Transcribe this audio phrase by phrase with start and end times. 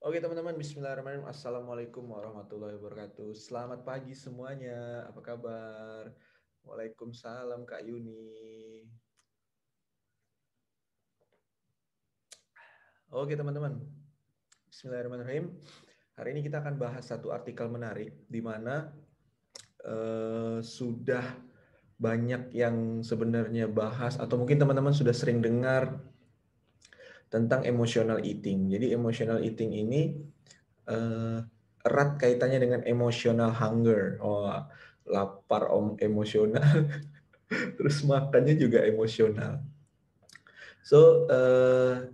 [0.00, 1.28] Oke teman-teman, Bismillahirrahmanirrahim.
[1.28, 3.36] Assalamualaikum warahmatullahi wabarakatuh.
[3.36, 5.04] Selamat pagi semuanya.
[5.04, 6.08] Apa kabar?
[6.64, 8.88] Waalaikumsalam Kak Yuni.
[13.12, 13.76] Oke teman-teman,
[14.72, 15.52] Bismillahirrahmanirrahim.
[16.16, 18.88] Hari ini kita akan bahas satu artikel menarik di mana
[19.84, 21.28] uh, sudah
[22.00, 26.00] banyak yang sebenarnya bahas atau mungkin teman-teman sudah sering dengar
[27.30, 28.68] tentang emotional eating.
[28.68, 30.18] Jadi emotional eating ini
[30.90, 31.38] uh,
[31.86, 34.18] erat kaitannya dengan emotional hunger.
[34.20, 34.50] Oh,
[35.06, 36.90] lapar om emosional.
[37.78, 39.62] Terus makannya juga emosional.
[40.82, 42.10] So, uh,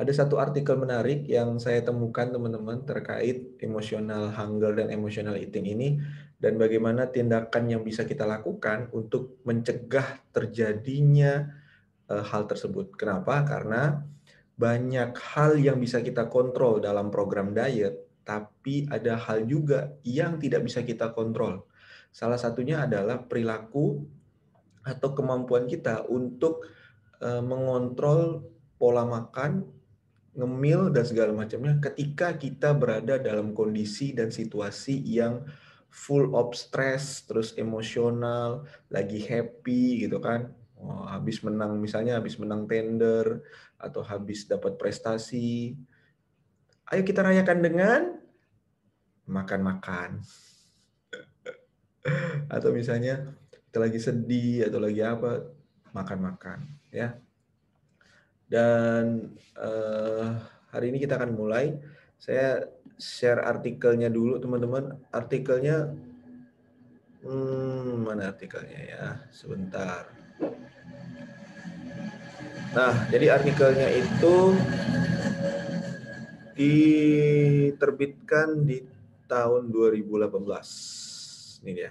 [0.00, 6.00] ada satu artikel menarik yang saya temukan teman-teman terkait emotional hunger dan emotional eating ini
[6.40, 11.52] dan bagaimana tindakan yang bisa kita lakukan untuk mencegah terjadinya
[12.08, 12.96] uh, hal tersebut.
[12.96, 13.44] Kenapa?
[13.44, 14.00] Karena
[14.60, 17.96] banyak hal yang bisa kita kontrol dalam program diet,
[18.28, 21.64] tapi ada hal juga yang tidak bisa kita kontrol.
[22.12, 24.04] Salah satunya adalah perilaku
[24.84, 26.68] atau kemampuan kita untuk
[27.24, 28.44] eh, mengontrol
[28.76, 29.64] pola makan,
[30.36, 35.42] ngemil dan segala macamnya ketika kita berada dalam kondisi dan situasi yang
[35.90, 40.54] full of stress, terus emosional, lagi happy gitu kan.
[40.80, 43.44] Oh, habis menang misalnya habis menang tender
[43.80, 45.74] atau habis dapat prestasi.
[46.92, 48.00] Ayo kita rayakan dengan
[49.24, 50.20] makan-makan.
[52.54, 53.34] atau misalnya
[53.70, 55.48] kita lagi sedih atau lagi apa,
[55.96, 57.16] makan-makan ya.
[58.50, 60.34] Dan uh,
[60.74, 61.78] hari ini kita akan mulai.
[62.20, 62.66] Saya
[62.98, 64.98] share artikelnya dulu teman-teman.
[65.14, 65.94] Artikelnya
[67.22, 69.04] hmm, mana artikelnya ya?
[69.30, 70.10] Sebentar.
[72.70, 74.54] Nah, jadi artikelnya itu
[76.54, 78.86] diterbitkan di
[79.26, 81.66] tahun 2018.
[81.66, 81.90] Ini dia.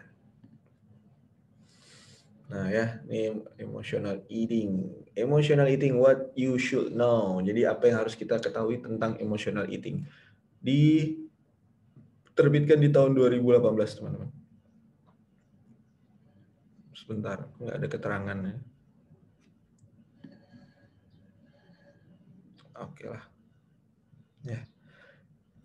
[2.50, 4.90] Nah ya, ini emotional eating.
[5.14, 7.38] Emotional eating, what you should know.
[7.44, 10.08] Jadi apa yang harus kita ketahui tentang emotional eating.
[10.64, 14.32] Diterbitkan di tahun 2018, teman-teman.
[16.96, 18.69] Sebentar, nggak ada keterangannya.
[22.80, 23.24] Oke lah.
[24.48, 24.64] Ya.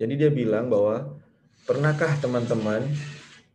[0.02, 1.14] Jadi dia bilang bahwa
[1.64, 2.90] pernahkah teman-teman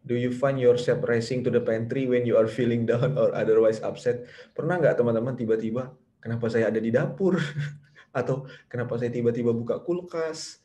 [0.08, 3.84] do you find yourself racing to the pantry when you are feeling down or otherwise
[3.84, 4.24] upset?
[4.56, 5.92] Pernah nggak teman-teman tiba-tiba
[6.24, 7.36] kenapa saya ada di dapur?
[8.20, 10.64] Atau kenapa saya tiba-tiba buka kulkas?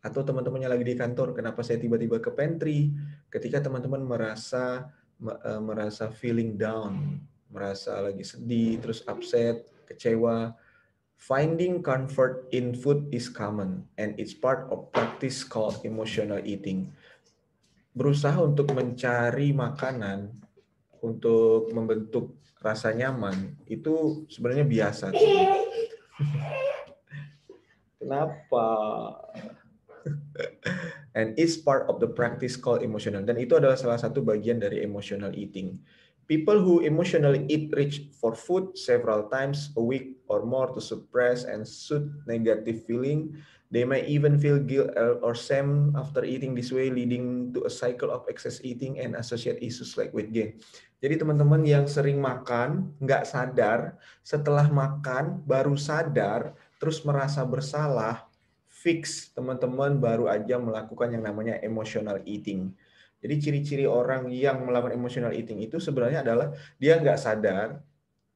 [0.00, 2.88] Atau teman-temannya lagi di kantor, kenapa saya tiba-tiba ke pantry?
[3.28, 4.88] Ketika teman-teman merasa
[5.20, 7.20] eh, merasa feeling down,
[7.52, 10.56] merasa lagi sedih, terus upset, kecewa,
[11.20, 16.96] Finding comfort in food is common and it's part of practice called emotional eating.
[17.92, 20.32] Berusaha untuk mencari makanan
[21.04, 25.12] untuk membentuk rasa nyaman itu sebenarnya biasa.
[28.00, 28.66] Kenapa?
[31.20, 33.20] And it's part of the practice called emotional.
[33.28, 35.84] Dan itu adalah salah satu bagian dari emotional eating.
[36.30, 41.42] People who emotionally eat reach for food several times a week or more to suppress
[41.42, 43.34] and soothe negative feeling.
[43.66, 48.14] They may even feel guilt or shame after eating this way, leading to a cycle
[48.14, 50.62] of excess eating and associated issues like weight gain.
[51.02, 58.30] Jadi teman-teman yang sering makan, nggak sadar, setelah makan baru sadar, terus merasa bersalah,
[58.70, 62.70] fix teman-teman baru aja melakukan yang namanya emotional eating.
[63.20, 67.84] Jadi ciri-ciri orang yang melakukan emotional eating itu sebenarnya adalah dia nggak sadar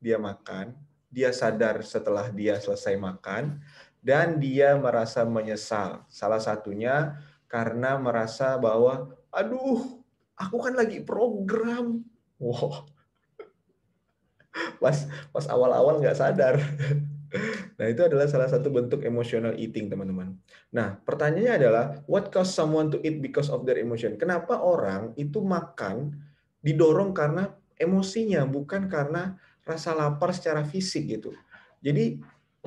[0.05, 0.77] dia makan,
[1.09, 3.65] dia sadar setelah dia selesai makan,
[4.05, 6.05] dan dia merasa menyesal.
[6.13, 7.17] Salah satunya
[7.49, 10.05] karena merasa bahwa, aduh,
[10.37, 12.05] aku kan lagi program.
[12.37, 12.85] Wow.
[14.85, 16.61] Pas pas awal-awal nggak sadar.
[17.75, 20.39] Nah, itu adalah salah satu bentuk emotional eating, teman-teman.
[20.71, 24.15] Nah, pertanyaannya adalah, what cause someone to eat because of their emotion?
[24.15, 26.15] Kenapa orang itu makan
[26.63, 29.35] didorong karena emosinya, bukan karena
[29.67, 31.35] rasa lapar secara fisik gitu.
[31.83, 32.23] Jadi,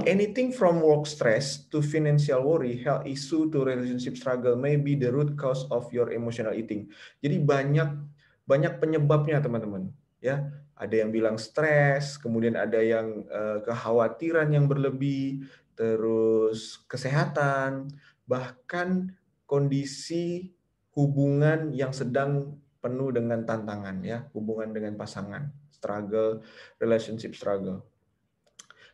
[0.06, 5.10] anything from work stress to financial worry, health issue to relationship struggle may be the
[5.10, 6.92] root cause of your emotional eating.
[7.24, 7.90] Jadi banyak
[8.44, 9.90] banyak penyebabnya, teman-teman.
[10.22, 15.42] Ya, ada yang bilang stres, kemudian ada yang uh, kekhawatiran yang berlebih,
[15.74, 17.90] terus kesehatan,
[18.30, 19.14] bahkan
[19.50, 20.54] kondisi
[20.94, 26.46] hubungan yang sedang penuh dengan tantangan ya, hubungan dengan pasangan, struggle,
[26.78, 27.82] relationship struggle.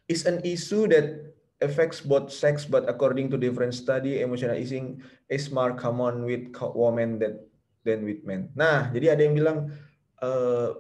[0.07, 4.99] Is an issue that affects both sex, but according to different study, emotional eating
[5.31, 7.39] is more common with women than
[7.87, 8.51] than with men.
[8.55, 9.71] Nah, jadi ada yang bilang
[10.19, 10.75] uh,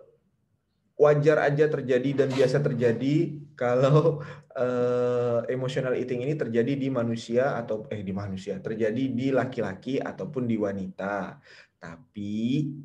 [0.93, 4.21] wajar aja terjadi dan biasa terjadi kalau
[4.57, 10.45] uh, emotional eating ini terjadi di manusia atau eh di manusia, terjadi di laki-laki ataupun
[10.45, 11.37] di wanita.
[11.83, 12.33] Tapi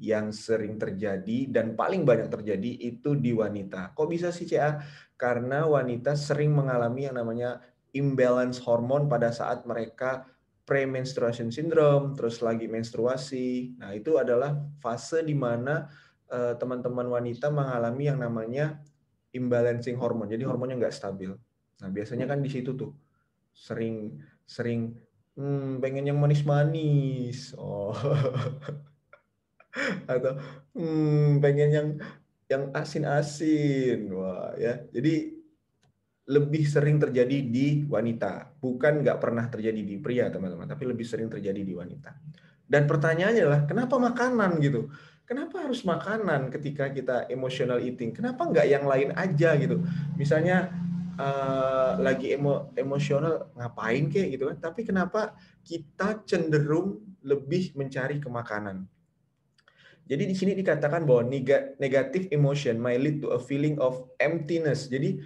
[0.03, 3.95] yang sering terjadi dan paling banyak terjadi itu di wanita.
[3.95, 4.83] Kok bisa sih CA?
[5.15, 7.63] Karena wanita sering mengalami yang namanya
[7.95, 10.27] imbalance hormon pada saat mereka
[10.67, 13.79] premenstruation syndrome, terus lagi menstruasi.
[13.81, 14.53] Nah, itu adalah
[14.83, 15.89] fase di mana
[16.29, 18.81] teman-teman wanita mengalami yang namanya
[19.33, 20.29] imbalancing hormon.
[20.29, 21.33] Jadi hormonnya nggak stabil.
[21.79, 22.93] Nah, biasanya kan di situ tuh
[23.55, 24.97] sering sering
[25.37, 27.57] hmm, pengen yang manis-manis.
[27.57, 27.95] Oh.
[30.11, 30.41] Atau
[30.75, 31.89] hmm, pengen yang
[32.49, 34.09] yang asin-asin.
[34.13, 34.85] Wah, ya.
[34.91, 35.39] Jadi
[36.29, 41.33] lebih sering terjadi di wanita, bukan nggak pernah terjadi di pria, teman-teman, tapi lebih sering
[41.33, 42.13] terjadi di wanita.
[42.69, 44.93] Dan pertanyaannya adalah, kenapa makanan gitu?
[45.29, 48.17] Kenapa harus makanan ketika kita emotional eating?
[48.17, 49.85] Kenapa nggak yang lain aja gitu?
[50.17, 50.73] Misalnya
[51.19, 55.35] uh, lagi emo, emosional ngapain kayak gitu kan tapi kenapa
[55.67, 58.87] kita cenderung lebih mencari ke makanan
[60.09, 61.29] jadi di sini dikatakan bahwa
[61.77, 65.21] negative emotion may lead to a feeling of emptiness jadi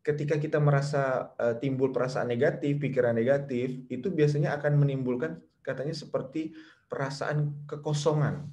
[0.00, 6.56] ketika kita merasa uh, timbul perasaan negatif pikiran negatif itu biasanya akan menimbulkan katanya seperti
[6.88, 8.48] perasaan kekosongan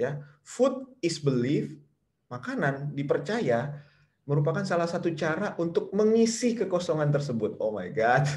[0.00, 1.76] ya food is belief
[2.32, 3.84] makanan dipercaya
[4.30, 7.58] merupakan salah satu cara untuk mengisi kekosongan tersebut.
[7.58, 8.30] Oh my God.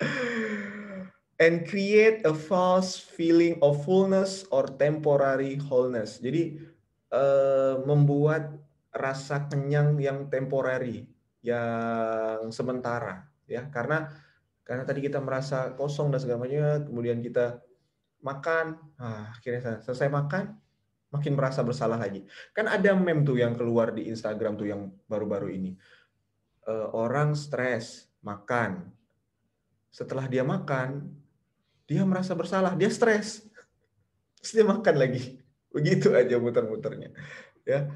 [1.42, 6.16] And create a false feeling of fullness or temporary wholeness.
[6.16, 6.64] Jadi
[7.12, 8.56] uh, membuat
[8.88, 11.04] rasa kenyang yang temporary,
[11.44, 13.68] yang sementara, ya.
[13.68, 14.06] Karena
[14.62, 17.58] karena tadi kita merasa kosong dan segala macamnya, kemudian kita
[18.22, 20.56] makan, ah, akhirnya selesai makan,
[21.12, 22.24] makin merasa bersalah lagi.
[22.56, 25.76] Kan ada meme tuh yang keluar di Instagram tuh yang baru-baru ini.
[26.62, 28.88] Uh, orang stres makan.
[29.92, 31.10] Setelah dia makan,
[31.84, 33.44] dia merasa bersalah, dia stres.
[34.40, 35.42] Terus dia makan lagi.
[35.74, 37.12] Begitu aja muter-muternya.
[37.68, 37.92] Ya.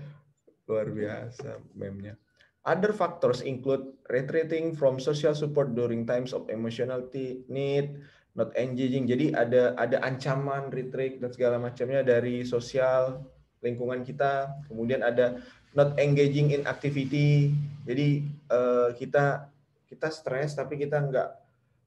[0.66, 2.18] Luar biasa meme-nya.
[2.66, 7.06] Other factors include retreating from social support during times of emotional
[7.46, 8.02] need,
[8.36, 9.08] not engaging.
[9.08, 13.24] Jadi ada ada ancaman retreat dan segala macamnya dari sosial
[13.64, 14.52] lingkungan kita.
[14.68, 15.40] Kemudian ada
[15.72, 17.50] not engaging in activity.
[17.88, 19.48] Jadi uh, kita
[19.88, 21.30] kita stres tapi kita nggak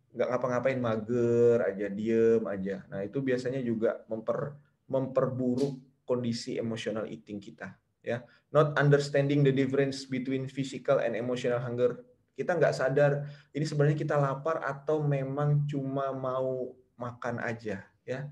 [0.10, 2.82] nggak ngapa-ngapain mager aja diem aja.
[2.90, 4.58] Nah itu biasanya juga memper
[4.90, 5.78] memperburuk
[6.10, 8.26] kondisi emotional eating kita ya.
[8.50, 12.02] Not understanding the difference between physical and emotional hunger
[12.40, 18.32] kita nggak sadar ini sebenarnya kita lapar atau memang cuma mau makan aja ya.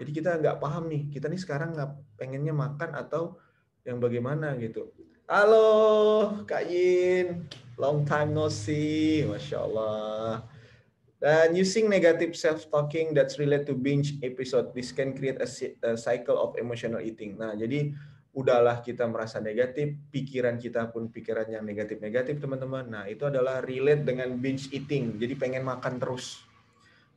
[0.00, 3.36] Jadi kita nggak paham nih kita nih sekarang nggak pengennya makan atau
[3.84, 4.88] yang bagaimana gitu.
[5.28, 7.44] Halo kak Yin.
[7.76, 10.48] Long time no see masya Allah.
[11.20, 14.72] Dan using negative self talking that's related to binge episode.
[14.72, 15.48] This can create a,
[16.00, 17.36] cycle of emotional eating.
[17.36, 17.92] Nah jadi
[18.38, 22.86] udahlah kita merasa negatif, pikiran kita pun pikiran yang negatif-negatif teman-teman.
[22.86, 26.46] Nah itu adalah relate dengan binge eating, jadi pengen makan terus.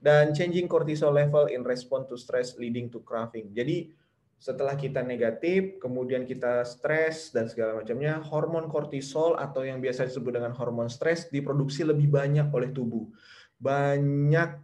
[0.01, 3.53] Dan changing cortisol level in response to stress leading to craving.
[3.53, 3.93] Jadi
[4.41, 10.41] setelah kita negatif, kemudian kita stres dan segala macamnya, hormon kortisol atau yang biasa disebut
[10.41, 13.05] dengan hormon stres diproduksi lebih banyak oleh tubuh.
[13.61, 14.57] Banyak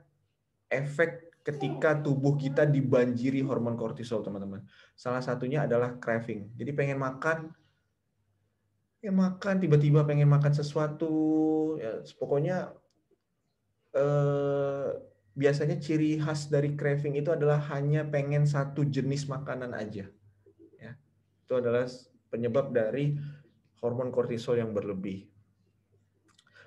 [0.73, 4.67] efek ketika tubuh kita dibanjiri hormon kortisol, teman-teman.
[4.99, 6.51] Salah satunya adalah craving.
[6.59, 7.55] Jadi pengen makan,
[8.99, 11.15] pengen makan, tiba-tiba pengen makan sesuatu,
[11.79, 12.75] ya pokoknya
[13.95, 14.89] eh,
[15.39, 20.11] biasanya ciri khas dari craving itu adalah hanya pengen satu jenis makanan aja.
[20.75, 20.91] Ya,
[21.47, 21.87] itu adalah
[22.27, 23.15] penyebab dari
[23.79, 25.31] hormon kortisol yang berlebih.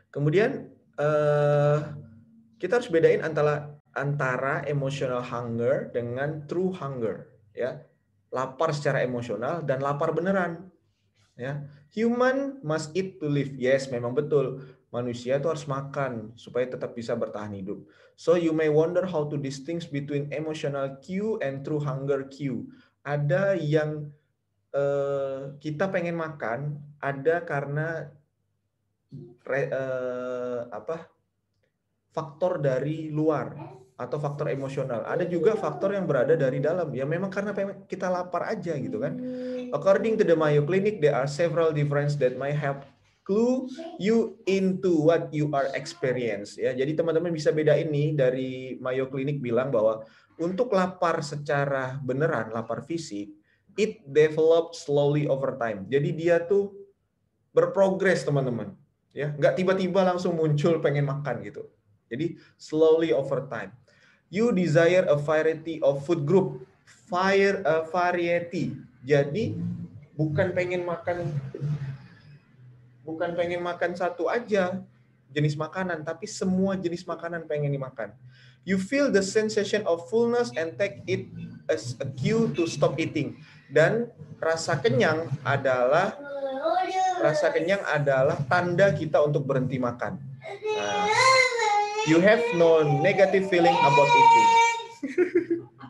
[0.08, 1.78] Kemudian eh,
[2.56, 7.82] kita harus bedain antara antara emotional hunger dengan true hunger ya.
[8.30, 10.70] Lapar secara emosional dan lapar beneran
[11.35, 11.66] ya.
[11.94, 13.54] Human must eat to live.
[13.59, 14.62] Yes memang betul.
[14.90, 17.78] Manusia itu harus makan supaya tetap bisa bertahan hidup.
[18.18, 22.66] So you may wonder how to distinguish between emotional cue and true hunger cue.
[23.06, 24.11] Ada yang
[24.75, 28.11] uh, kita pengen makan ada karena
[29.47, 31.06] re, uh, apa
[32.10, 33.54] faktor dari luar
[34.00, 35.04] atau faktor emosional.
[35.04, 36.88] Ada juga faktor yang berada dari dalam.
[36.96, 37.52] Ya memang karena
[37.84, 39.20] kita lapar aja gitu kan.
[39.70, 42.82] According to the Mayo Clinic, there are several differences that might help
[43.22, 43.68] clue
[44.00, 46.72] you into what you are experience ya.
[46.74, 50.02] Jadi teman-teman bisa beda ini dari Mayo Clinic bilang bahwa
[50.40, 53.30] untuk lapar secara beneran, lapar fisik,
[53.76, 55.86] it develop slowly over time.
[55.86, 56.72] Jadi dia tuh
[57.52, 58.74] berprogres teman-teman.
[59.10, 61.66] Ya, nggak tiba-tiba langsung muncul pengen makan gitu.
[62.10, 63.70] Jadi slowly over time.
[64.30, 66.66] You desire a variety of food group.
[67.06, 68.74] Fire a variety.
[69.06, 69.54] Jadi
[70.18, 71.32] bukan pengen makan
[73.06, 74.82] bukan pengen makan satu aja
[75.30, 78.10] jenis makanan, tapi semua jenis makanan pengen dimakan.
[78.66, 81.30] You feel the sensation of fullness and take it
[81.70, 83.40] as a cue to stop eating.
[83.70, 86.18] Dan rasa kenyang adalah
[87.22, 90.18] rasa kenyang adalah tanda kita untuk berhenti makan.
[90.76, 91.06] Nah,
[92.09, 94.49] you have no negative feeling about eating.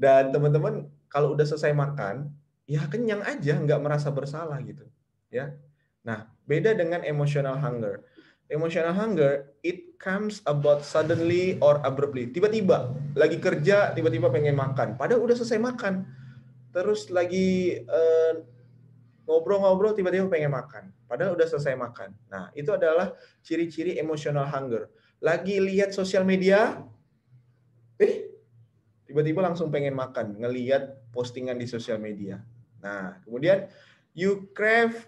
[0.00, 2.32] Dan teman-teman kalau udah selesai makan,
[2.64, 4.88] ya kenyang aja, nggak merasa bersalah gitu.
[5.28, 5.52] Ya.
[6.00, 8.00] Nah, beda dengan emotional hunger.
[8.50, 12.32] Emotional hunger, it comes about suddenly or abruptly.
[12.32, 14.96] Tiba-tiba, lagi kerja, tiba-tiba pengen makan.
[14.98, 16.08] Padahal udah selesai makan.
[16.74, 18.32] Terus lagi eh,
[19.30, 20.90] ngobrol-ngobrol, tiba-tiba pengen makan.
[21.06, 22.10] Padahal udah selesai makan.
[22.26, 23.14] Nah, itu adalah
[23.46, 24.90] ciri-ciri emotional hunger.
[25.22, 26.82] Lagi lihat sosial media,
[28.02, 28.34] eh,
[29.06, 32.42] tiba-tiba langsung pengen makan, ngelihat postingan di sosial media.
[32.82, 33.70] Nah, kemudian
[34.18, 35.06] you crave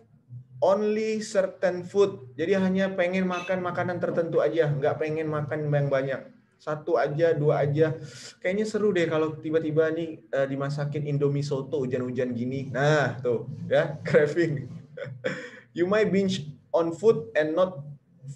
[0.62, 2.30] only certain food.
[2.38, 6.22] Jadi hanya pengen makan makanan tertentu aja, nggak pengen makan yang banyak.
[6.62, 7.98] Satu aja, dua aja.
[8.38, 12.70] Kayaknya seru deh kalau tiba-tiba nih uh, dimasakin Indomie soto hujan-hujan gini.
[12.70, 14.70] Nah, tuh ya, craving.
[15.74, 17.82] you might binge on food and not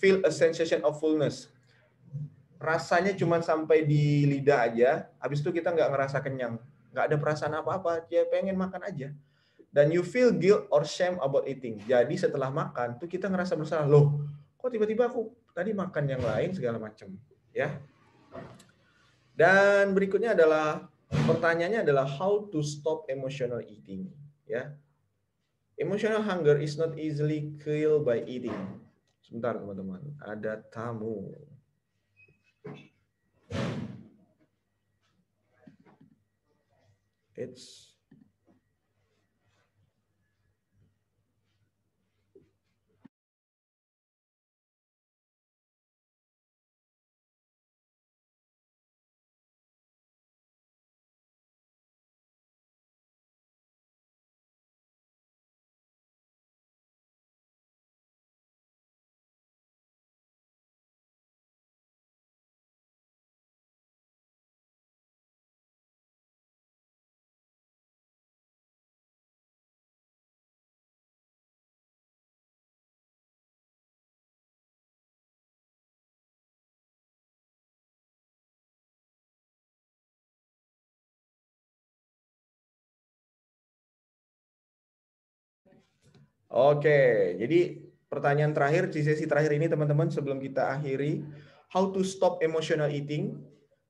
[0.03, 1.55] feel a sensation of fullness.
[2.59, 6.59] Rasanya cuma sampai di lidah aja, habis itu kita nggak ngerasa kenyang.
[6.91, 9.15] Nggak ada perasaan apa-apa, ya pengen makan aja
[9.77, 11.77] dan you feel guilt or shame about eating.
[11.85, 14.25] Jadi setelah makan tuh kita ngerasa bersalah, loh,
[14.57, 17.13] kok tiba-tiba aku tadi makan yang lain segala macam,
[17.53, 17.77] ya.
[19.37, 24.09] Dan berikutnya adalah pertanyaannya adalah how to stop emotional eating,
[24.49, 24.73] ya.
[25.77, 28.57] Emotional hunger is not easily killed by eating.
[29.21, 31.35] Sebentar teman-teman, ada tamu.
[37.37, 37.96] It's
[86.57, 91.21] Oke, jadi pertanyaan terakhir di sesi terakhir ini teman-teman sebelum kita akhiri,
[91.69, 93.37] how to stop emotional eating?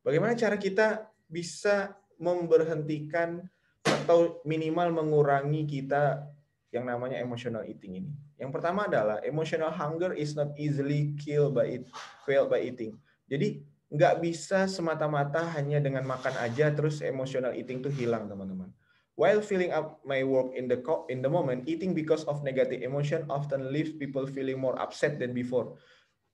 [0.03, 3.47] Bagaimana cara kita bisa memberhentikan
[3.87, 6.27] atau minimal mengurangi kita
[6.75, 8.11] yang namanya emotional eating ini?
[8.35, 11.87] Yang pertama adalah emotional hunger is not easily killed by it,
[12.27, 12.99] failed by eating.
[13.31, 13.63] Jadi
[13.95, 18.75] nggak bisa semata-mata hanya dengan makan aja terus emotional eating itu hilang teman-teman.
[19.17, 20.77] While filling up my work in the
[21.09, 25.33] in the moment, eating because of negative emotion often leaves people feeling more upset than
[25.33, 25.81] before.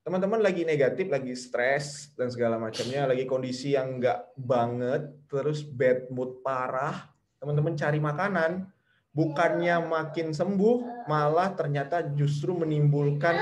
[0.02, 6.10] Teman-teman lagi negatif, lagi stres dan segala macamnya, lagi kondisi yang nggak banget, terus bad
[6.10, 7.06] mood parah,
[7.38, 8.66] teman-teman cari makanan,
[9.14, 13.38] bukannya makin sembuh, malah ternyata justru menimbulkan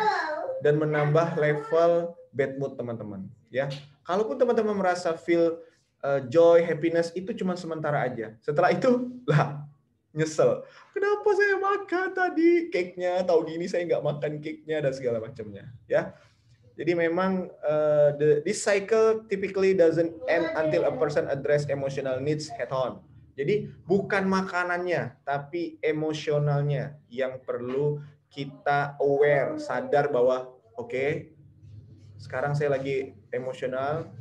[0.61, 3.25] dan menambah level bad mood teman-teman.
[3.49, 3.73] Ya,
[4.05, 5.65] kalaupun teman-teman merasa feel
[6.29, 8.33] joy, happiness itu cuma sementara aja.
[8.41, 9.65] Setelah itu lah
[10.11, 10.67] nyesel.
[10.91, 13.23] Kenapa saya makan tadi cake-nya?
[13.23, 15.71] Tahu gini saya nggak makan cake-nya dan segala macamnya.
[15.87, 16.15] Ya.
[16.81, 22.49] Jadi memang uh, the, this cycle typically doesn't end until a person address emotional needs
[22.49, 23.05] head on.
[23.37, 28.01] Jadi bukan makanannya, tapi emosionalnya yang perlu
[28.33, 31.11] kita aware, sadar bahwa oke, okay,
[32.21, 34.13] sekarang saya lagi emosional,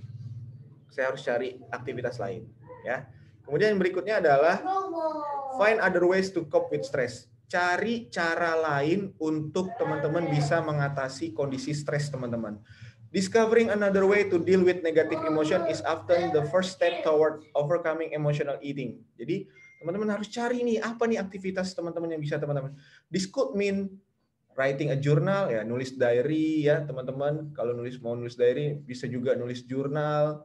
[1.00, 2.44] saya harus cari aktivitas lain
[2.84, 3.08] ya
[3.48, 4.60] kemudian yang berikutnya adalah
[5.56, 11.72] find other ways to cope with stress cari cara lain untuk teman-teman bisa mengatasi kondisi
[11.72, 12.60] stres teman-teman
[13.10, 18.14] Discovering another way to deal with negative emotion is often the first step toward overcoming
[18.14, 19.02] emotional eating.
[19.18, 22.76] Jadi Teman-teman harus cari nih apa nih aktivitas teman-teman yang bisa teman-teman.
[23.08, 23.88] This could mean
[24.60, 27.56] writing a journal ya, nulis diary ya, teman-teman.
[27.56, 30.44] Kalau nulis mau nulis diary bisa juga nulis jurnal.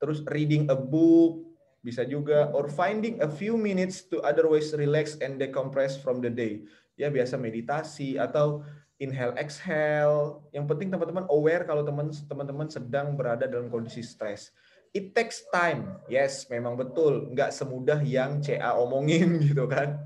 [0.00, 1.44] Terus reading a book
[1.80, 6.64] bisa juga or finding a few minutes to otherwise relax and decompress from the day.
[6.96, 8.64] Ya biasa meditasi atau
[9.00, 10.44] inhale exhale.
[10.52, 14.52] Yang penting teman-teman aware kalau teman-teman sedang berada dalam kondisi stres.
[14.92, 16.02] It takes time.
[16.10, 17.32] Yes, memang betul.
[17.32, 19.96] Nggak semudah yang CA omongin gitu kan.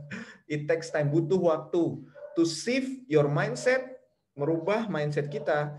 [0.47, 2.05] It takes time, butuh waktu
[2.37, 4.05] to shift your mindset,
[4.37, 5.73] merubah mindset kita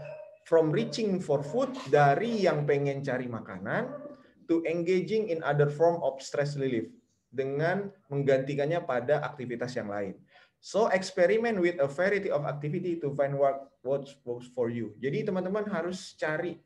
[0.50, 4.05] from reaching for food dari yang pengen cari makanan
[4.46, 6.90] to engaging in other form of stress relief
[7.30, 10.16] dengan menggantikannya pada aktivitas yang lain.
[10.64, 14.98] So experiment with a variety of activity to find what works for you.
[14.98, 16.58] Jadi teman-teman harus cari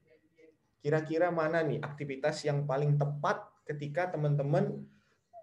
[0.79, 4.88] kira-kira mana nih aktivitas yang paling tepat ketika teman-teman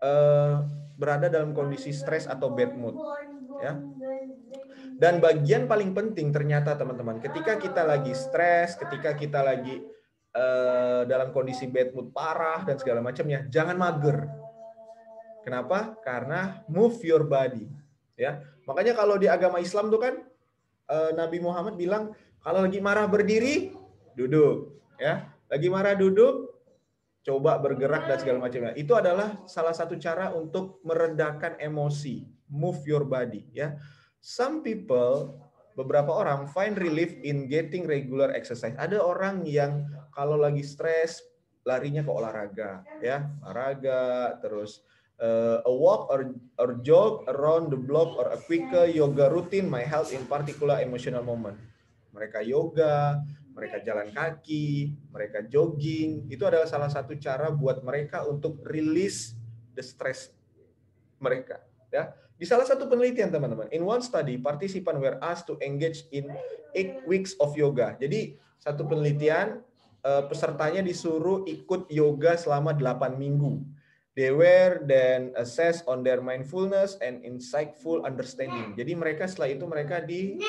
[0.00, 0.64] uh,
[0.96, 2.96] berada dalam kondisi stres atau bad mood.
[3.60, 3.76] Ya.
[4.96, 9.84] Dan bagian paling penting ternyata teman-teman, ketika kita lagi stres, ketika kita lagi
[10.36, 14.28] uh, dalam kondisi bad mood parah dan segala macamnya, jangan mager.
[15.46, 15.96] Kenapa?
[16.04, 17.70] Karena move your body
[18.18, 18.42] ya.
[18.66, 20.14] Makanya kalau di agama Islam tuh kan
[20.90, 22.10] eh, Nabi Muhammad bilang
[22.42, 23.70] kalau lagi marah berdiri
[24.18, 25.30] duduk ya.
[25.46, 26.50] Lagi marah duduk
[27.22, 28.74] coba bergerak dan segala macamnya.
[28.74, 33.78] Itu adalah salah satu cara untuk meredakan emosi, move your body ya.
[34.18, 35.38] Some people
[35.76, 38.72] beberapa orang find relief in getting regular exercise.
[38.80, 39.84] Ada orang yang
[40.16, 41.20] kalau lagi stres
[41.68, 44.80] larinya ke olahraga ya, olahraga terus
[45.20, 49.86] uh, a walk or or jog around the block or a quicker yoga routine might
[49.86, 51.60] help in particular emotional moment.
[52.16, 53.20] Mereka yoga,
[53.52, 59.36] mereka jalan kaki, mereka jogging, itu adalah salah satu cara buat mereka untuk release
[59.76, 60.32] the stress
[61.20, 61.60] mereka.
[61.92, 66.28] Ya, di salah satu penelitian teman-teman, in one study, participant were asked to engage in
[66.76, 67.96] eight weeks of yoga.
[67.96, 69.64] Jadi satu penelitian
[70.04, 73.64] eh, pesertanya disuruh ikut yoga selama 8 minggu
[74.16, 78.72] They were then assessed on their mindfulness and insightful understanding.
[78.72, 80.40] Jadi mereka setelah itu mereka di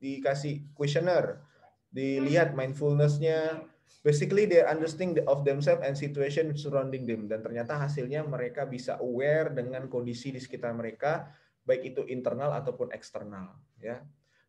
[0.00, 1.44] dikasih questionnaire,
[1.92, 3.68] dilihat mindfulnessnya,
[4.00, 7.28] basically their understanding of themselves and situation surrounding them.
[7.28, 11.28] Dan ternyata hasilnya mereka bisa aware dengan kondisi di sekitar mereka,
[11.68, 13.52] baik itu internal ataupun eksternal.
[13.78, 14.00] Ya.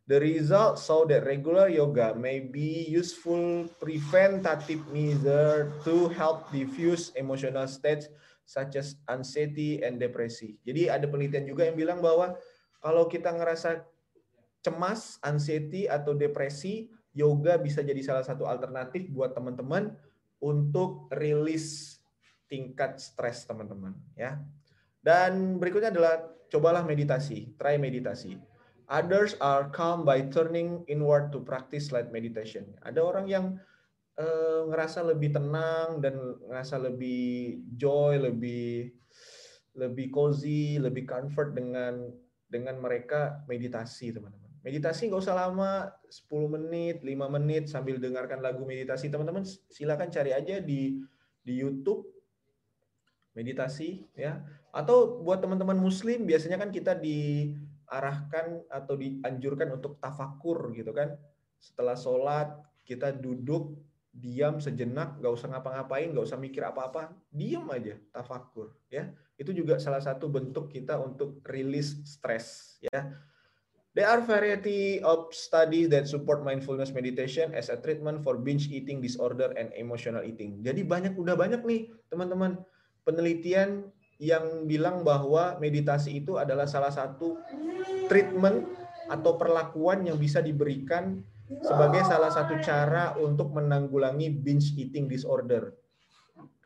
[0.04, 7.64] The result show that regular yoga may be useful preventative measure to help diffuse emotional
[7.64, 8.12] states
[8.44, 10.60] such as anxiety and depresi.
[10.60, 12.36] Jadi ada penelitian juga yang bilang bahwa
[12.84, 13.88] kalau kita ngerasa
[14.60, 19.94] cemas, anxiety atau depresi, yoga bisa jadi salah satu alternatif buat teman-teman
[20.42, 21.96] untuk rilis
[22.50, 24.42] tingkat stres teman-teman ya.
[25.00, 28.36] Dan berikutnya adalah cobalah meditasi, try meditasi.
[28.88, 32.68] Others are calm by turning inward to practice light meditation.
[32.84, 33.56] Ada orang yang
[34.20, 38.92] uh, ngerasa lebih tenang dan ngerasa lebih joy, lebih
[39.74, 42.12] lebih cozy, lebih comfort dengan
[42.46, 44.43] dengan mereka meditasi, teman-teman.
[44.64, 49.12] Meditasi nggak usah lama, 10 menit, 5 menit sambil dengarkan lagu meditasi.
[49.12, 51.04] Teman-teman silakan cari aja di
[51.44, 52.08] di YouTube
[53.36, 54.40] meditasi ya.
[54.72, 61.12] Atau buat teman-teman muslim biasanya kan kita diarahkan atau dianjurkan untuk tafakur gitu kan.
[61.60, 62.48] Setelah sholat
[62.88, 63.76] kita duduk
[64.14, 69.10] diam sejenak, nggak usah ngapa-ngapain, nggak usah mikir apa-apa, diam aja, tafakur, ya.
[69.34, 73.10] Itu juga salah satu bentuk kita untuk rilis stres, ya.
[73.94, 78.98] There are variety of studies that support mindfulness meditation as a treatment for binge eating
[78.98, 80.66] disorder and emotional eating.
[80.66, 82.58] Jadi banyak udah banyak nih teman-teman
[83.06, 83.86] penelitian
[84.18, 87.38] yang bilang bahwa meditasi itu adalah salah satu
[88.10, 88.66] treatment
[89.06, 91.22] atau perlakuan yang bisa diberikan
[91.62, 95.70] sebagai salah satu cara untuk menanggulangi binge eating disorder.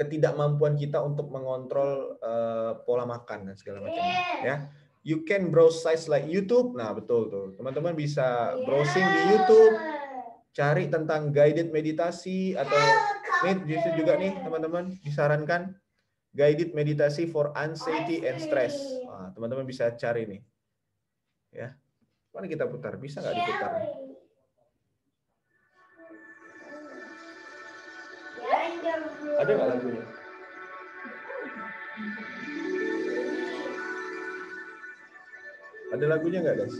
[0.00, 4.00] Ketidakmampuan kita untuk mengontrol uh, pola makan dan segala macam
[4.40, 4.70] ya.
[5.08, 6.76] You can browse sites like YouTube.
[6.76, 7.56] Nah, betul tuh.
[7.56, 9.72] Teman-teman bisa browsing di YouTube,
[10.52, 12.76] cari tentang guided meditasi atau
[13.48, 15.72] nih di situ juga nih, teman-teman disarankan
[16.36, 18.76] guided meditasi for anxiety and stress.
[19.08, 20.44] Nah, teman-teman bisa cari nih.
[21.56, 21.72] Ya.
[22.36, 23.00] Mana kita putar?
[23.00, 23.72] Bisa nggak diputar?
[29.40, 30.04] Ada nggak lagunya?
[35.88, 36.76] Ada lagunya nggak guys?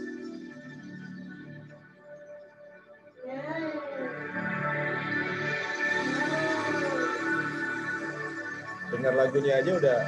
[8.89, 9.99] Dengar lagunya aja udah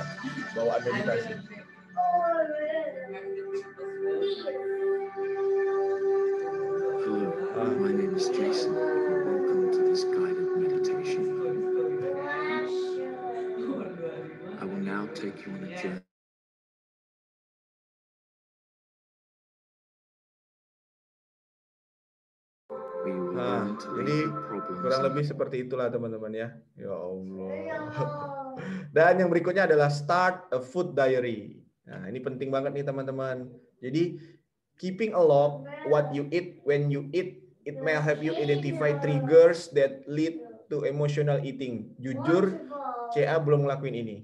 [0.53, 1.35] bawaan meditasi.
[15.21, 16.10] Take you.
[23.89, 24.17] Jadi
[24.81, 26.49] Kurang lebih seperti itulah teman-teman ya.
[26.77, 27.57] Ya Allah.
[28.97, 31.61] Dan yang berikutnya adalah start a food diary.
[31.87, 33.49] Nah, ini penting banget nih teman-teman.
[33.81, 34.21] Jadi
[34.81, 39.69] keeping a log what you eat when you eat it may help you identify triggers
[39.77, 40.41] that lead
[40.73, 41.93] to emotional eating.
[42.01, 42.57] Jujur,
[43.13, 44.17] CA belum ngelakuin ini.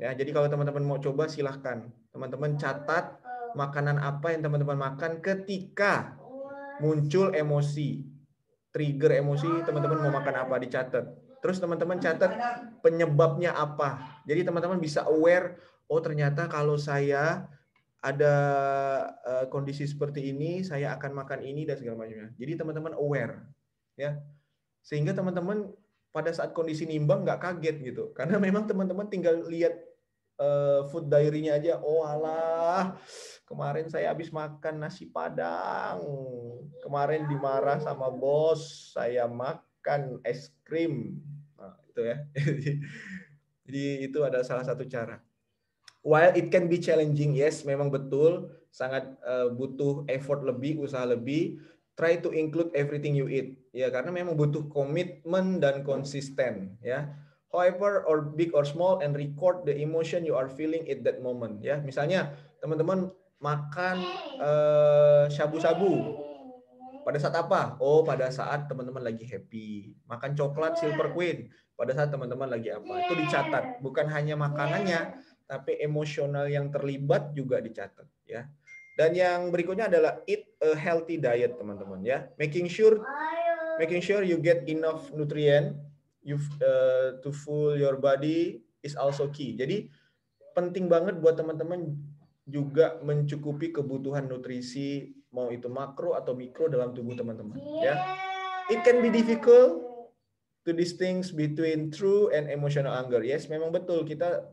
[0.00, 1.86] Ya, jadi kalau teman-teman mau coba silahkan.
[2.10, 3.20] Teman-teman catat
[3.54, 6.18] makanan apa yang teman-teman makan ketika
[6.80, 8.19] muncul emosi.
[8.70, 11.04] Trigger emosi, teman-teman mau makan apa dicatat.
[11.42, 12.30] Terus teman-teman catat
[12.84, 14.22] penyebabnya apa.
[14.28, 15.58] Jadi teman-teman bisa aware,
[15.90, 17.50] oh ternyata kalau saya
[18.00, 18.34] ada
[19.26, 22.30] eh, kondisi seperti ini, saya akan makan ini dan segala macamnya.
[22.38, 23.44] Jadi teman-teman aware,
[23.98, 24.16] ya,
[24.80, 25.68] sehingga teman-teman
[26.14, 29.89] pada saat kondisi nimbang nggak kaget gitu, karena memang teman-teman tinggal lihat
[30.40, 32.96] eh, food diary-nya aja, oh alah,
[33.44, 36.00] kemarin saya habis makan nasi padang,
[36.80, 41.20] kemarin dimarah sama bos, saya makan es krim,
[41.60, 42.16] nah, itu ya.
[43.68, 45.20] Jadi itu adalah salah satu cara.
[46.00, 51.60] While it can be challenging, yes, memang betul, sangat uh, butuh effort lebih, usaha lebih.
[51.92, 57.12] Try to include everything you eat, ya karena memang butuh komitmen dan konsisten, ya.
[57.50, 61.58] However, or big or small, and record the emotion you are feeling at that moment,
[61.58, 61.82] ya.
[61.82, 62.30] Misalnya
[62.62, 63.10] teman-teman
[63.42, 63.96] makan
[64.38, 66.14] uh, shabu-shabu,
[67.02, 67.74] pada saat apa?
[67.82, 69.98] Oh, pada saat teman-teman lagi happy.
[70.06, 71.50] Makan coklat Silver Queen.
[71.74, 73.02] Pada saat teman-teman lagi apa?
[73.02, 73.82] Itu dicatat.
[73.82, 78.06] Bukan hanya makanannya, tapi emosional yang terlibat juga dicatat.
[78.28, 78.46] Ya.
[78.94, 82.04] Dan yang berikutnya adalah eat a healthy diet, teman-teman.
[82.04, 83.00] Ya, making sure
[83.80, 85.72] making sure you get enough nutrient
[86.20, 89.56] you uh, to full your body is also key.
[89.56, 89.88] Jadi
[90.56, 91.94] penting banget buat teman-teman
[92.48, 97.94] juga mencukupi kebutuhan nutrisi mau itu makro atau mikro dalam tubuh teman-teman ya.
[98.70, 99.86] It can be difficult
[100.66, 104.50] to distinguish between true and emotional hunger yes memang betul kita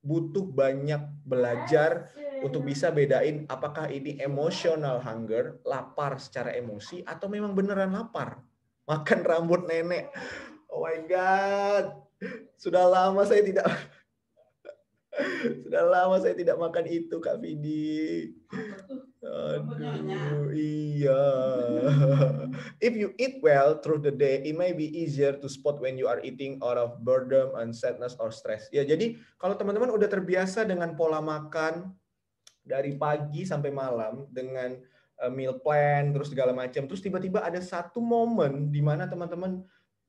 [0.00, 2.08] butuh banyak belajar
[2.40, 8.40] untuk bisa bedain apakah ini emotional hunger lapar secara emosi atau memang beneran lapar.
[8.88, 10.08] Makan rambut nenek
[10.70, 12.00] oh my god
[12.56, 13.66] sudah lama saya tidak
[15.66, 18.30] sudah lama saya tidak makan itu Kak Vidi.
[19.20, 21.24] Aduh, iya.
[22.86, 26.08] If you eat well through the day, it may be easier to spot when you
[26.08, 28.70] are eating out of boredom and sadness or stress.
[28.72, 31.92] Ya, jadi kalau teman-teman udah terbiasa dengan pola makan
[32.64, 34.78] dari pagi sampai malam dengan
[35.20, 39.60] uh, meal plan terus segala macam, terus tiba-tiba ada satu momen di mana teman-teman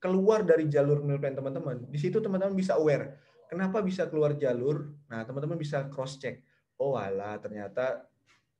[0.02, 1.86] keluar dari jalur meal plan teman-teman.
[1.88, 4.96] Di situ teman-teman bisa aware Kenapa bisa keluar jalur?
[5.12, 6.40] Nah, teman-teman bisa cross check.
[6.80, 8.08] Oh, alah, ternyata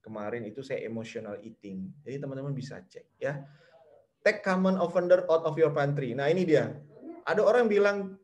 [0.04, 1.96] kemarin itu saya emotional eating.
[2.04, 3.40] Jadi teman-teman bisa cek ya.
[4.20, 6.12] Take common offender out of your pantry.
[6.12, 6.76] Nah, ini dia.
[7.24, 8.20] Ada orang bilang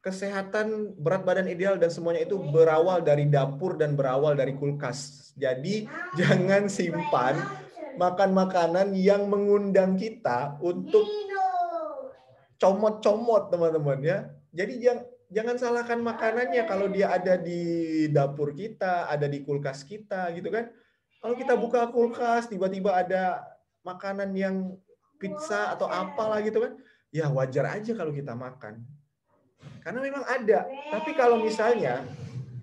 [0.00, 5.30] kesehatan berat badan ideal dan semuanya itu berawal dari dapur dan berawal dari kulkas.
[5.36, 5.84] Jadi
[6.16, 7.36] jangan simpan
[8.00, 11.04] makan makanan yang mengundang kita untuk
[12.60, 14.18] comot-comot teman-teman ya.
[14.52, 20.28] Jadi jangan jangan salahkan makanannya kalau dia ada di dapur kita, ada di kulkas kita
[20.36, 20.68] gitu kan.
[21.20, 23.40] Kalau kita buka kulkas tiba-tiba ada
[23.82, 24.76] makanan yang
[25.16, 26.72] pizza atau apalah gitu kan,
[27.08, 28.84] ya wajar aja kalau kita makan.
[29.80, 30.68] Karena memang ada.
[30.92, 32.04] Tapi kalau misalnya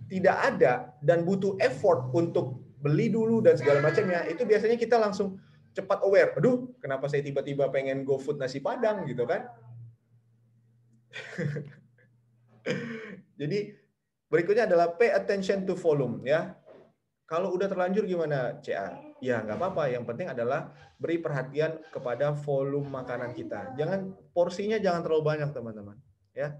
[0.09, 5.37] tidak ada dan butuh effort untuk beli dulu dan segala macamnya, itu biasanya kita langsung
[5.77, 6.33] cepat aware.
[6.37, 9.45] Aduh, kenapa saya tiba-tiba pengen go food nasi padang gitu kan?
[13.39, 13.59] Jadi
[14.27, 16.55] berikutnya adalah pay attention to volume ya.
[17.27, 18.95] Kalau udah terlanjur gimana CA?
[19.19, 19.91] Ya nggak apa-apa.
[19.91, 23.75] Yang penting adalah beri perhatian kepada volume makanan kita.
[23.75, 25.99] Jangan porsinya jangan terlalu banyak teman-teman.
[26.31, 26.55] Ya.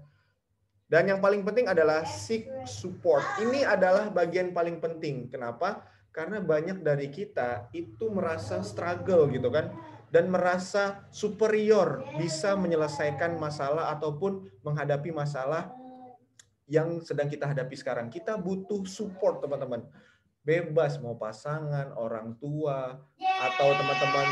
[0.88, 3.24] Dan yang paling penting adalah seek support.
[3.40, 5.28] Ini adalah bagian paling penting.
[5.28, 5.84] Kenapa?
[6.12, 9.68] Karena banyak dari kita itu merasa struggle gitu kan
[10.08, 15.68] dan merasa superior bisa menyelesaikan masalah ataupun menghadapi masalah
[16.68, 18.12] yang sedang kita hadapi sekarang.
[18.12, 19.84] Kita butuh support teman-teman.
[20.44, 24.26] Bebas mau pasangan, orang tua, atau teman-teman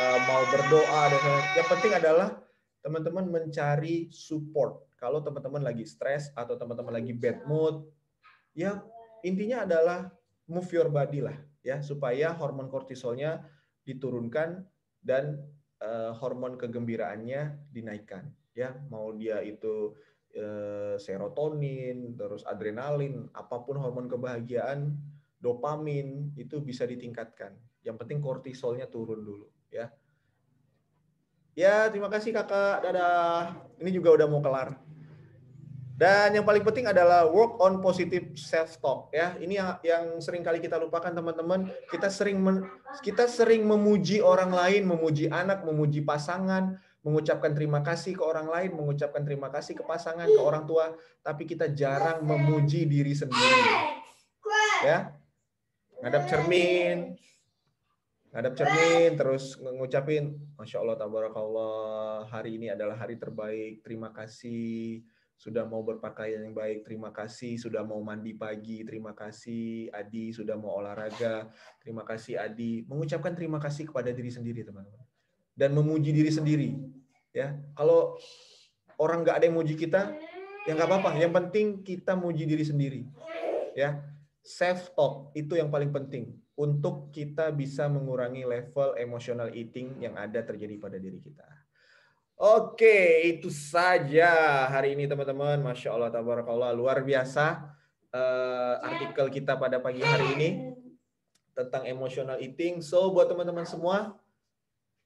[0.00, 1.22] uh, mau berdoa dan
[1.56, 2.28] yang penting adalah
[2.80, 7.88] teman-teman mencari support kalau teman-teman lagi stres atau teman-teman lagi bad mood,
[8.56, 8.80] ya
[9.24, 10.12] intinya adalah
[10.48, 13.44] move your body lah ya supaya hormon kortisolnya
[13.84, 14.64] diturunkan
[15.00, 15.40] dan
[15.80, 18.76] uh, hormon kegembiraannya dinaikkan ya.
[18.92, 19.96] Mau dia itu
[20.36, 24.94] uh, serotonin terus adrenalin apa pun hormon kebahagiaan
[25.40, 27.56] dopamin itu bisa ditingkatkan.
[27.80, 29.88] Yang penting kortisolnya turun dulu ya.
[31.56, 32.84] Ya terima kasih kakak.
[32.84, 33.56] Dadah.
[33.80, 34.89] Ini juga udah mau kelar
[36.00, 39.36] dan yang paling penting adalah work on positive self talk ya.
[39.36, 41.68] Ini yang yang sering kali kita lupakan teman-teman.
[41.92, 42.64] Kita sering men,
[43.04, 48.80] kita sering memuji orang lain, memuji anak, memuji pasangan, mengucapkan terima kasih ke orang lain,
[48.80, 53.60] mengucapkan terima kasih ke pasangan, ke orang tua, tapi kita jarang memuji diri sendiri.
[54.80, 55.12] Ya.
[56.00, 57.12] Ngadap cermin,
[58.32, 65.04] ngadap cermin terus ngucapin Masya Allah tabarakallah hari ini adalah hari terbaik terima kasih
[65.40, 67.56] sudah mau berpakaian yang baik, terima kasih.
[67.56, 69.88] Sudah mau mandi pagi, terima kasih.
[69.88, 71.48] Adi sudah mau olahraga,
[71.80, 72.84] terima kasih Adi.
[72.84, 75.08] Mengucapkan terima kasih kepada diri sendiri, teman-teman.
[75.56, 76.76] Dan memuji diri sendiri.
[77.32, 78.20] Ya, kalau
[79.00, 80.12] orang nggak ada yang muji kita,
[80.68, 81.16] ya nggak apa-apa.
[81.16, 83.02] Yang penting kita muji diri sendiri.
[83.72, 83.96] Ya,
[84.44, 90.44] self talk itu yang paling penting untuk kita bisa mengurangi level emotional eating yang ada
[90.44, 91.59] terjadi pada diri kita.
[92.40, 95.60] Oke, itu saja hari ini teman-teman.
[95.60, 96.72] Masya Allah, tabarakallah.
[96.72, 97.68] Luar biasa
[98.16, 100.48] uh, artikel kita pada pagi hari ini
[101.52, 102.80] tentang emotional eating.
[102.80, 104.16] So, buat teman-teman semua,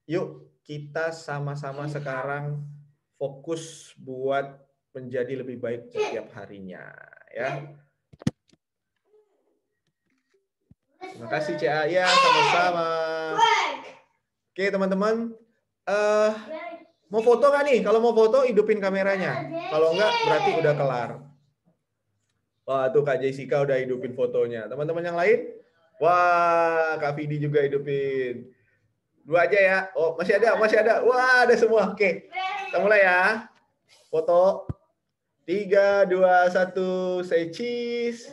[0.06, 2.62] yuk kita sama-sama sekarang
[3.18, 4.54] fokus buat
[4.94, 6.86] menjadi lebih baik setiap harinya.
[7.34, 7.66] ya.
[11.02, 11.82] Terima kasih, CA.
[11.90, 12.90] Ya, sama-sama.
[14.54, 15.34] Oke, teman-teman.
[15.82, 16.30] Uh,
[17.14, 17.78] Mau foto nggak nih?
[17.86, 19.46] Kalau mau foto, hidupin kameranya.
[19.70, 21.10] Kalau enggak, berarti udah kelar.
[22.66, 24.66] Wah, tuh Kak Jessica udah hidupin fotonya.
[24.66, 25.54] Teman-teman yang lain?
[26.02, 28.50] Wah, Kak Vidi juga hidupin.
[29.22, 29.78] Dua aja ya.
[29.94, 31.06] Oh, masih ada, masih ada.
[31.06, 31.94] Wah, ada semua.
[31.94, 32.26] Oke.
[32.66, 33.46] Kita mulai ya.
[34.10, 34.66] Foto.
[35.46, 37.22] Tiga, dua, satu.
[37.22, 38.26] Say cheese.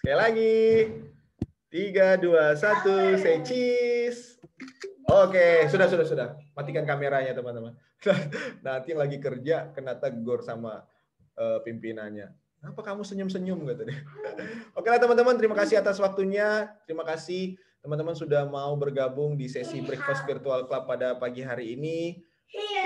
[0.00, 0.64] Sekali lagi.
[1.68, 3.20] Tiga, dua, satu.
[3.20, 4.31] Say cheese.
[5.12, 6.28] Oke, sudah, sudah, sudah.
[6.56, 7.76] Matikan kameranya, teman-teman.
[8.64, 10.88] Nanti lagi kerja, kena tegur sama
[11.36, 12.32] uh, pimpinannya.
[12.64, 14.00] Apa kamu senyum-senyum kata dia.
[14.78, 16.72] Oke lah teman-teman, terima kasih atas waktunya.
[16.88, 22.22] Terima kasih teman-teman sudah mau bergabung di sesi Breakfast Virtual Club pada pagi hari ini.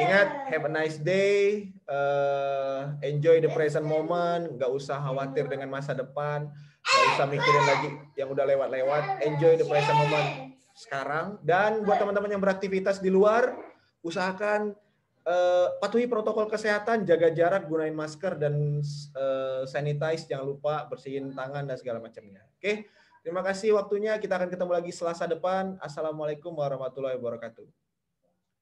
[0.03, 1.71] Ingat, have a nice day.
[1.87, 4.59] Uh, enjoy the present moment.
[4.59, 6.51] Gak usah khawatir dengan masa depan.
[6.83, 9.23] Gak usah mikirin lagi yang udah lewat-lewat.
[9.27, 10.46] Enjoy the present moment
[10.77, 11.41] sekarang.
[11.41, 13.57] Dan buat teman-teman yang beraktivitas di luar,
[14.05, 14.77] usahakan
[15.25, 18.85] uh, patuhi protokol kesehatan, jaga jarak, gunain masker dan
[19.17, 22.45] uh, sanitize, jangan lupa bersihin tangan dan segala macamnya.
[22.61, 22.87] Oke,
[23.25, 24.21] terima kasih waktunya.
[24.21, 25.81] Kita akan ketemu lagi Selasa depan.
[25.81, 27.67] Assalamualaikum warahmatullahi wabarakatuh.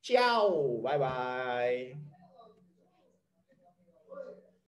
[0.04, 2.13] Ciao, bye bye.